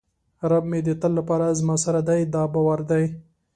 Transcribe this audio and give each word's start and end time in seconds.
رب 0.51 0.63
مې 0.71 0.79
د 0.87 0.89
تل 1.01 1.11
لپاره 1.19 1.57
زما 1.59 1.75
سره 1.85 1.99
دی 2.07 2.21
دا 2.33 2.43
باور 2.53 2.79
دی. 2.91 3.03